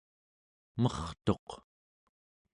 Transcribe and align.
mertuq 0.81 1.47